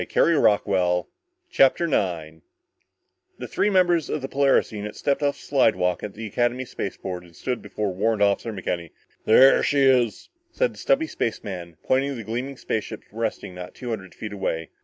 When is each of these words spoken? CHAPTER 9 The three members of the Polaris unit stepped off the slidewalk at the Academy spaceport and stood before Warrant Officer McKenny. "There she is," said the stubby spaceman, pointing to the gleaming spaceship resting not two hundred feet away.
CHAPTER 1.51 1.85
9 1.85 2.41
The 3.37 3.47
three 3.47 3.69
members 3.69 4.09
of 4.09 4.23
the 4.23 4.27
Polaris 4.27 4.71
unit 4.71 4.95
stepped 4.95 5.21
off 5.21 5.35
the 5.35 5.43
slidewalk 5.43 6.01
at 6.01 6.15
the 6.15 6.25
Academy 6.25 6.65
spaceport 6.65 7.23
and 7.23 7.35
stood 7.35 7.61
before 7.61 7.93
Warrant 7.93 8.23
Officer 8.23 8.51
McKenny. 8.51 8.89
"There 9.25 9.61
she 9.61 9.83
is," 9.83 10.29
said 10.51 10.73
the 10.73 10.79
stubby 10.79 11.05
spaceman, 11.05 11.77
pointing 11.83 12.09
to 12.09 12.15
the 12.15 12.23
gleaming 12.23 12.57
spaceship 12.57 13.03
resting 13.11 13.53
not 13.53 13.75
two 13.75 13.89
hundred 13.91 14.15
feet 14.15 14.33
away. 14.33 14.71